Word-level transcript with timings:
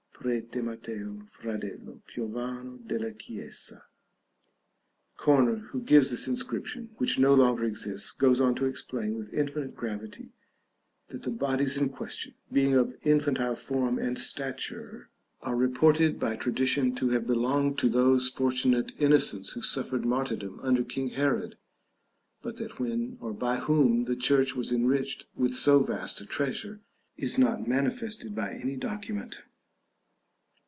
Prete 0.23 0.57
Matteo 0.63 1.23
Fradello, 1.27 2.03
piovano 2.05 2.77
della 2.85 3.09
chiesa." 3.11 3.85
Corner, 5.17 5.69
who 5.71 5.81
gives 5.81 6.11
this 6.11 6.27
inscription, 6.27 6.91
which 6.99 7.17
no 7.17 7.33
longer 7.33 7.63
exists, 7.63 8.11
goes 8.11 8.39
on 8.39 8.53
to 8.53 8.65
explain 8.67 9.15
with 9.17 9.33
infinite 9.33 9.75
gravity, 9.75 10.29
that 11.07 11.23
the 11.23 11.31
bodies 11.31 11.75
in 11.75 11.89
question, 11.89 12.35
"being 12.53 12.75
of 12.75 12.95
infantile 13.01 13.55
form 13.55 13.97
and 13.97 14.19
stature, 14.19 15.09
are 15.41 15.55
reported 15.55 16.19
by 16.19 16.35
tradition 16.35 16.93
to 16.93 17.09
have 17.09 17.25
belonged 17.25 17.79
to 17.79 17.89
those 17.89 18.29
fortunate 18.29 18.91
innocents 18.99 19.53
who 19.53 19.63
suffered 19.63 20.05
martyrdom 20.05 20.59
under 20.61 20.83
King 20.83 21.07
Herod; 21.09 21.57
but 22.43 22.57
that 22.57 22.77
when, 22.79 23.17
or 23.19 23.33
by 23.33 23.57
whom, 23.57 24.03
the 24.03 24.15
church 24.15 24.55
was 24.55 24.71
enriched 24.71 25.25
with 25.35 25.55
so 25.55 25.79
vast 25.79 26.21
a 26.21 26.27
treasure, 26.27 26.79
is 27.17 27.39
not 27.39 27.67
manifested 27.67 28.35
by 28.35 28.53
any 28.53 28.75
document." 28.75 29.39